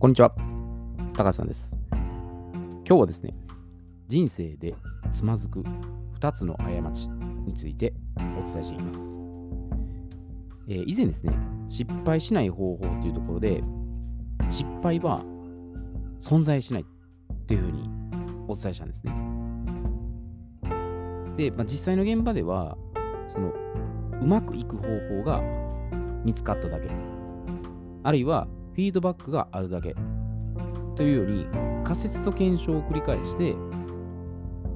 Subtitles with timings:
[0.00, 0.32] こんにちは。
[1.12, 1.76] 高橋さんです。
[1.92, 3.34] 今日はですね、
[4.08, 4.74] 人生で
[5.12, 5.62] つまずく
[6.18, 9.20] 2つの過ちについてお伝えしていきます。
[10.68, 11.34] えー以前ですね、
[11.68, 13.62] 失敗しない方法というところで、
[14.48, 15.22] 失敗は
[16.18, 16.86] 存在しない
[17.46, 17.90] というふうに
[18.48, 19.12] お伝えしたんですね。
[21.36, 22.78] で、まあ、実際の現場では、
[23.28, 23.52] その
[24.22, 25.42] うまくいく方法が
[26.24, 26.88] 見つかっただけ、
[28.02, 28.48] あるいは
[28.80, 29.94] フィードバックがあるだけ
[30.96, 31.46] というように
[31.84, 33.60] 仮説と検証を繰り返して、ま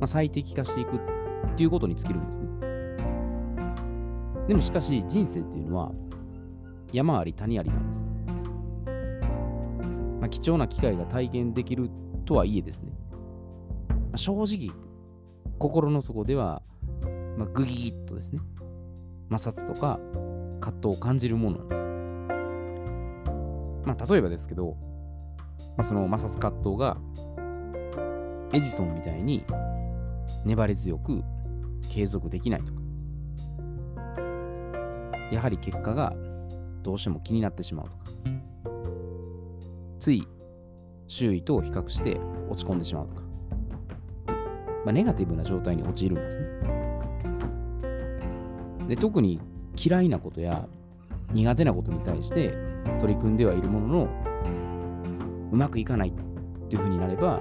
[0.00, 1.00] あ、最適化していくっ
[1.54, 2.46] ていうことに尽きるんですね。
[4.48, 5.92] でもしかし人生っていうのは
[6.92, 8.04] 山あり谷ありなんです。
[10.20, 11.88] まあ、貴重な機会が体験できる
[12.24, 12.92] とはいえですね、
[13.88, 14.70] まあ正直
[15.60, 16.60] 心の底では、
[17.38, 18.40] まあ、グギギッとですね、
[19.30, 20.00] 摩擦とか
[20.60, 22.01] 葛藤を感じるものなんです。
[23.84, 24.76] まあ、例えばですけど、
[25.76, 26.96] まあ、その摩擦葛藤が
[28.52, 29.44] エジソンみたいに
[30.44, 31.22] 粘り強く
[31.90, 32.80] 継続できないとか、
[35.30, 36.14] やはり結果が
[36.82, 38.04] どうしても気になってしまうとか、
[39.98, 40.26] つい
[41.06, 43.22] 周囲と比較して落ち込んでしまうとか、
[44.84, 46.44] まあ、ネガティブな状態に陥るんですね。
[48.88, 49.40] で特に
[49.76, 50.66] 嫌いなことや
[51.32, 52.54] 苦手なことに対して
[53.02, 54.08] 取り組んではいるものの
[55.50, 56.12] うまくいかないっ
[56.68, 57.40] ていう風になれば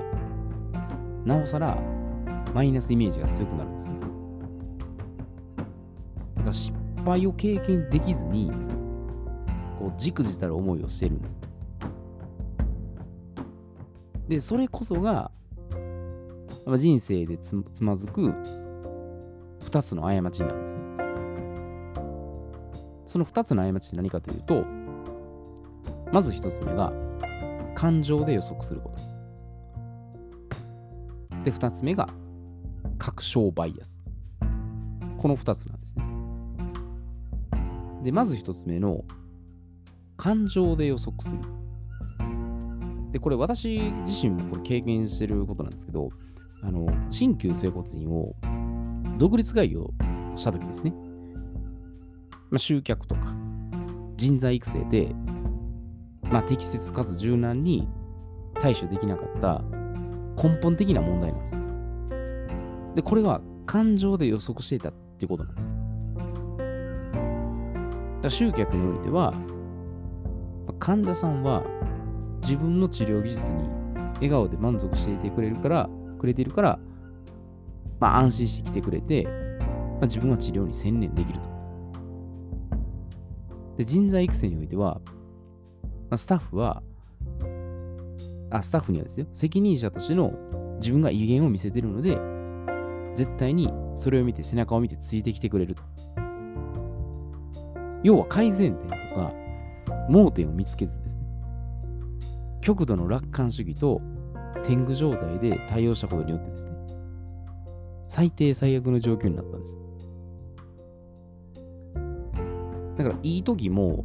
[1.23, 1.77] なおさら
[2.53, 3.93] マイナスイメージが強くなるんですね。
[6.35, 8.51] だから失敗を経験できずに
[9.77, 11.39] こうじくじたる思いをしてるんです。
[14.27, 15.31] で、それこそが
[16.77, 18.33] 人生でつつまずく
[19.61, 20.81] 2つの過ちになるんですね。
[23.05, 24.65] その2つの過ちって何かというと、
[26.11, 26.91] まず1つ目が、
[27.75, 28.93] 感情で予測するこ
[31.29, 31.43] と。
[31.43, 32.07] で、2つ目が、
[32.97, 34.03] 確証バイアス。
[35.17, 36.05] この2つなんですね。
[38.03, 39.03] で、まず1つ目の、
[40.17, 41.39] 感情で予測する。
[43.11, 46.09] で、これ私自身もこれ経験してることなんですけど、
[46.61, 48.35] あの、新旧整骨院を
[49.17, 49.91] 独立会議を
[50.35, 50.94] したときですね。
[52.51, 53.33] まあ、集客とか
[54.16, 55.16] 人材育成で、
[56.31, 57.88] まあ、適切かつ柔軟に
[58.56, 59.62] 対処できなかった
[60.42, 61.58] 根本的な問題なんです。
[62.96, 65.75] で、これは感情で予測していたっていうことなんです。
[68.22, 69.34] だ集客においては、
[70.80, 71.64] 患者さんは
[72.42, 73.69] 自分の治療技術に
[74.16, 76.80] 笑顔で満足していてくれるから、くれてるから、
[78.00, 81.50] まあ、安心して来てくれて、まあ、自分は治療に専念できると。
[83.78, 85.02] で、人材育成においては、
[86.11, 86.83] まあ、スタッフは、
[88.49, 90.33] あ、スタッフにはですよ、責任者としての
[90.81, 92.17] 自分が威厳を見せてるので、
[93.16, 95.83] 絶対にそれを見て、背中を見てついてきてくれると。
[98.03, 99.33] 要は改善点とか、
[100.09, 101.23] 盲点を見つけずですね、
[102.59, 104.01] 極度の楽観主義と
[104.63, 106.73] 天狗状態で対応したことによってですね、
[108.09, 109.79] 最低最悪の状況になったんです。
[112.97, 114.03] だから、いい時も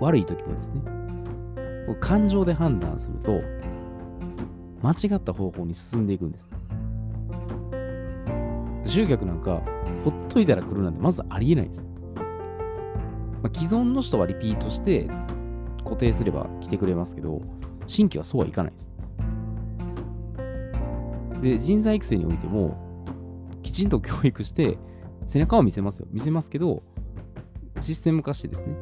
[0.00, 1.03] 悪い時もですね、
[2.00, 3.40] 感情で判断すると、
[4.82, 6.50] 間違った方向に進んでいくんです。
[8.84, 9.62] 集客なんか、
[10.04, 11.86] ほっといたら来るなんてまずありえないです。
[13.42, 15.08] まあ、既存の人はリピートして
[15.84, 17.42] 固定すれば来てくれますけど、
[17.86, 18.90] 新規はそうはいかないです。
[21.40, 22.78] で、人材育成においても、
[23.62, 24.78] きちんと教育して、
[25.26, 26.06] 背中を見せますよ。
[26.10, 26.82] 見せますけど、
[27.80, 28.74] システム化してですね、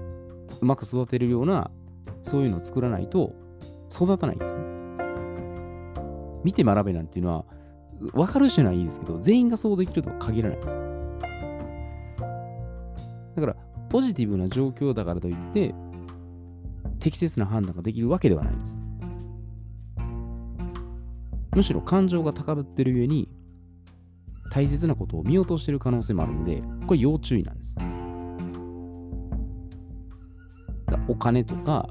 [0.60, 1.70] うまく育てるような、
[2.22, 3.34] そういうのを作らないと
[3.92, 4.62] 育たないんですね。
[6.44, 7.44] 見て学べなんていうのは、
[8.12, 10.80] 分かる人にはいいですけど、全員がそうできるとは限らないです。
[13.36, 13.56] だから、
[13.88, 15.74] ポジティブな状況だからといって、
[16.98, 18.82] 適切な判断ができるわけではないです。
[21.54, 23.28] むしろ感情が高ぶってるゆえに、
[24.50, 27.78] 大切なことを見落としてる可能性もあるので、これ要注意なんです。
[31.08, 31.88] お金とか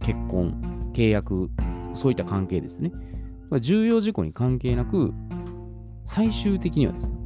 [0.00, 1.50] 結婚、契約、
[1.94, 2.92] そういった関係ですね。
[3.60, 5.12] 重要事項に関係なく、
[6.04, 7.18] 最終的にはですね、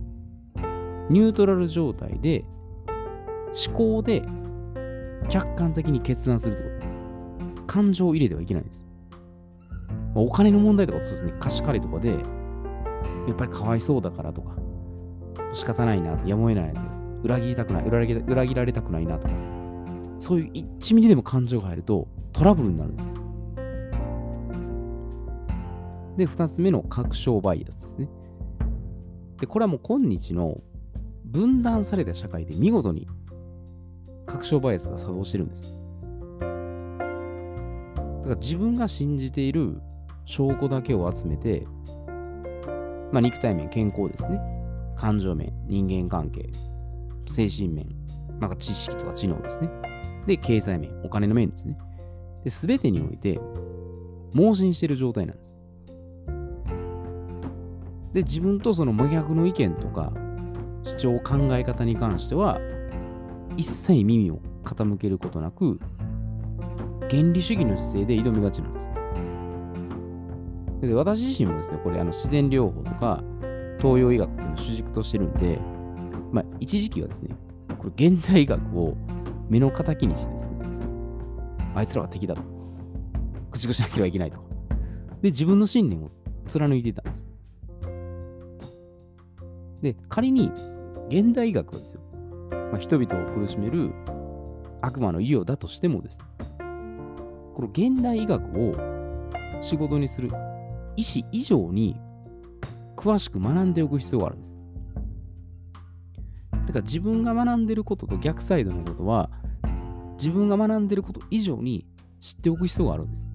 [1.10, 2.44] ニュートラル状態で、
[3.66, 4.22] 思考で
[5.28, 7.00] 客観的に決断するということです。
[7.66, 8.88] 感情を入れてはいけないです。
[10.14, 12.16] お金の問題とかそうですね、貸し借りとかで、や
[13.32, 14.56] っぱりかわいそうだからとか、
[15.52, 16.86] 仕方ないなと、やむを得ないなと、
[17.22, 19.34] 裏切りたくない、裏切裏切られたくないなとか、
[20.18, 23.12] そういう1ミリでも感情が入るとトラブルになるんです。
[26.16, 28.08] で、2つ目の確証バイアスですね。
[29.40, 30.60] で、これはもう今日の
[31.24, 33.08] 分断された社会で見事に
[34.26, 35.78] 確証バイアスが作動してるんです。
[36.40, 39.80] だから自分が信じている
[40.24, 41.66] 証拠だけを集めて、
[43.12, 44.40] まあ、肉体面、健康ですね。
[44.96, 46.50] 感情面、人間関係、
[47.26, 47.86] 精神面、
[48.40, 49.68] なんか知識とか知能ですね。
[50.26, 51.76] で、経済面、お金の面ですね。
[52.44, 53.40] で、すべてにおいて、
[54.34, 55.58] 盲信してる状態なんです。
[58.12, 60.12] で、自分とその真逆の意見とか、
[60.82, 62.60] 主張、考え方に関しては、
[63.56, 65.80] 一切耳を傾けることなく、
[67.10, 68.92] 原理主義の姿勢で挑みがちなんです。
[70.80, 73.22] で私自身もですね、これあの自然療法とか
[73.78, 75.58] 東洋医学っていうのを主軸としてるんで、
[76.30, 77.34] まあ、一時期はですね、
[77.78, 78.96] これ現代医学を
[79.48, 80.53] 目の敵にしてですね、
[81.74, 82.42] あいつらは敵だと。
[83.50, 84.38] 駆逐しなければいけないと。
[85.22, 86.10] で、自分の信念を
[86.46, 87.26] 貫いてたんです。
[89.80, 90.50] で、仮に
[91.08, 92.00] 現代医学はですよ、
[92.50, 93.92] まあ、人々を苦しめる
[94.80, 96.20] 悪魔の医療だとしてもです、
[97.54, 98.74] この現代医学を
[99.60, 100.30] 仕事にする
[100.96, 102.00] 医師以上に
[102.96, 104.58] 詳しく学んでおく必要があるんです。
[106.52, 109.30] だから自分が学んでることと逆サイドのことは
[110.16, 111.86] 自分が学んでること以上に
[112.20, 113.28] 知っておく必要があるんです。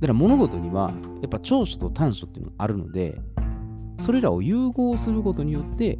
[0.00, 3.20] だから物事にはやっぱ長所と短所っていうのがあるので
[3.98, 5.98] それらを融合することによって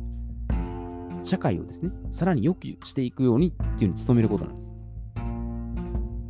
[1.23, 4.75] 社会をですねさらに良くしていくようにっていうのに努めることなんです。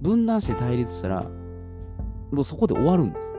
[0.03, 1.23] 分断して対立したら
[2.31, 3.37] もうそこで終わるんです。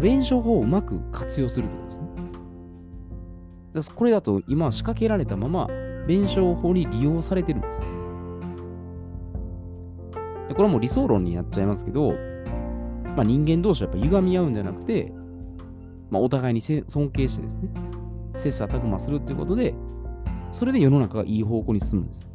[0.00, 3.92] 弁証法をうまく活用するということですね。
[3.94, 5.66] これだと今は仕掛けられたまま
[6.06, 7.80] 弁証法に利用されてるんです。
[10.48, 12.12] でこれはもう理想論になっちゃいますけど、
[13.16, 15.12] まあ、人間同士はやっぱ歪み合うんじゃなくて、
[16.10, 17.70] まあ、お互いに尊敬してですね、
[18.34, 19.74] 切磋琢磨するっていうことで、
[20.50, 22.26] それで世の中がいい方向に進むんです。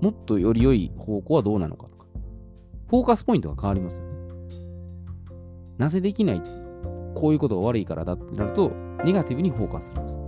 [0.00, 2.06] もっとより良い方向はどうなのかとか、
[2.88, 4.14] フォーカスポイントが変わりますよね。
[5.78, 6.42] なぜできない？
[7.14, 8.70] こういうことが悪いからだってなると、
[9.04, 10.23] ネガティブにフォーカスするんです。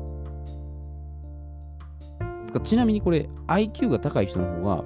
[2.63, 4.85] ちなみにこれ、IQ が高い人の方が、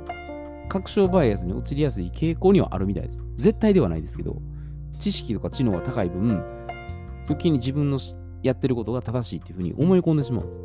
[0.69, 3.25] 確証バイアスに陥りやすい傾向にはあるみたいです。
[3.37, 4.37] 絶対ではないですけど、
[4.99, 6.43] 知識とか知能が高い分、
[7.25, 7.99] 余計に自分の
[8.43, 10.63] やってることが正しいっていうふうに思い込んでしまうんです。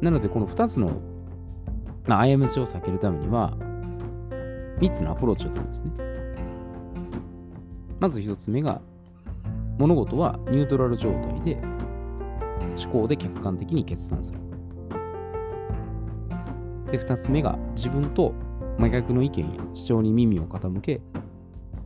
[0.00, 0.90] なので、この2つの、
[2.06, 3.56] まあ、過ちを避けるためには、
[4.80, 5.92] 3つのアプローチを取るんですね。
[8.00, 8.80] まず1つ目が、
[9.78, 11.62] 物事はニュートラル状態で
[12.82, 14.38] 思考で客観的に決断する。
[16.90, 18.34] で、2つ目が自分と
[18.78, 21.00] 真逆の意見や主張に耳を傾け、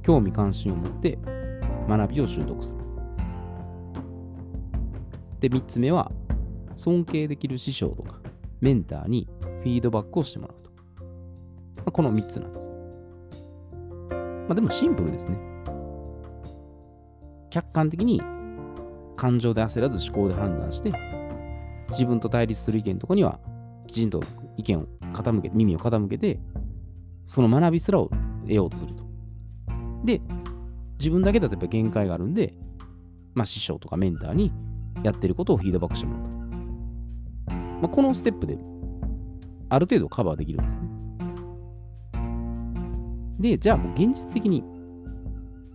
[0.03, 1.19] 興味関心を持って
[1.89, 2.79] 学びを習得する。
[5.41, 6.11] で、3つ目は
[6.77, 8.21] 尊敬できる師匠とか
[8.61, 10.71] メンターにフィードバックをしてもらうと。
[11.77, 12.73] まあ、この3つなんです。
[14.47, 15.39] まあ、でもシンプルですね。
[17.51, 18.21] 客観的に
[19.17, 20.93] 感情で焦らず思考で判断して、
[21.91, 23.39] 自分と対立する意見とかには、
[23.87, 24.23] きちんと
[24.57, 26.41] 意見を傾け、耳を傾けて、
[27.25, 28.11] その学びすらを
[28.43, 29.05] 得ようとすると。
[30.05, 30.21] で、
[30.99, 32.55] 自分だけだとやっぱ限界があるんで、
[33.35, 34.53] まあ、師匠とかメンターに
[35.03, 37.55] やってることをフィードバックしてもらうと。
[37.83, 38.59] まあ、このステップで、
[39.69, 40.89] ある程度カバーできるんですね。
[43.39, 44.63] で、じゃあもう現実的に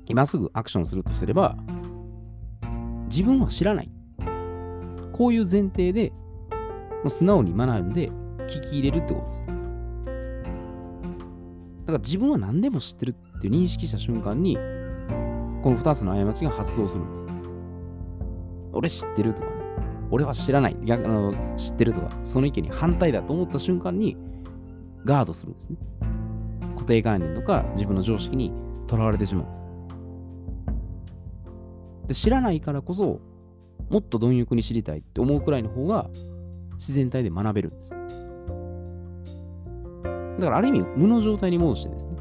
[0.08, 1.58] 今すぐアクションするとすれば、
[3.10, 3.92] 自分は知らない。
[5.12, 8.10] こういう前提で、もう素直に学んで
[8.48, 9.48] 聞き入れるってことです。
[9.48, 9.58] だか
[11.94, 14.56] ら自分は何でも知ってるって認識した瞬間に、
[15.63, 17.28] この2つの過ちが発動するんです。
[18.72, 19.54] 俺知ってるとかね、
[20.12, 24.16] 俺は知らない、逆あの知ってるとか、その意見に反対だと思った瞬間に、
[25.04, 25.78] ガードするんですね。
[26.75, 28.54] 固定概念とか自分の常識に
[28.88, 29.69] とらわれてしまうんです。
[32.10, 33.22] で知らないからこそ、
[33.89, 36.10] もっと貪欲に知りたいって思うくらいの方が
[36.74, 37.92] 自然体で学べるんです。
[40.39, 42.16] だからある意味無の状態に戻してですね、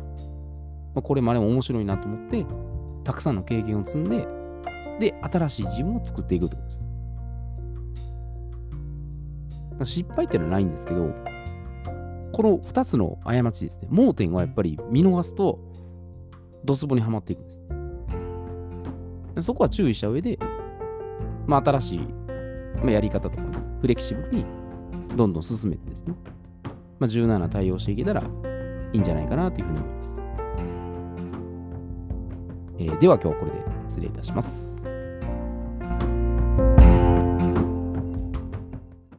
[0.95, 2.45] まあ、これまでも面白いなと思って、
[3.03, 4.29] たくさんの経験を積んで、
[5.01, 6.71] で、新しい自分を作っていくってことで
[9.87, 10.03] す。
[10.03, 11.15] 失敗っていうのはないんですけど、
[12.33, 15.59] この2つの過ちですね、盲点はやっぱり見逃すと、
[16.63, 17.63] ドツボにはまっていくんです。
[19.43, 20.39] そこは注意した上で、
[21.47, 24.45] まあ、新しい、まあ、やり方とか、ね、フレキシブルに
[25.17, 26.15] どんどん進めてですね、
[26.99, 30.21] まあ、柔軟な対応していけたらいいんじゃないかなというふうに思います。
[32.81, 34.98] えーでは今日はこれで失礼いたします。